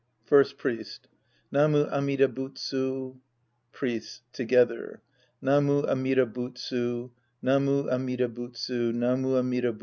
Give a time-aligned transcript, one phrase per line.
[0.15, 1.07] * First Priest.
[1.51, 3.17] Namu Amida Butsu.
[3.71, 5.03] Priests {together).
[5.43, 7.11] Namu Amida Butsu,
[7.43, 9.79] Namu Amida Butsu, Namu Amida Butsu.